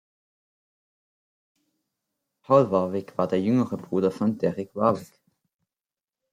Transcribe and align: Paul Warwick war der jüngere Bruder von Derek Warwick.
Paul 2.41 2.67
Warwick 2.71 3.15
war 3.19 3.27
der 3.27 3.39
jüngere 3.39 3.77
Bruder 3.77 4.09
von 4.09 4.35
Derek 4.35 4.73
Warwick. 4.75 5.21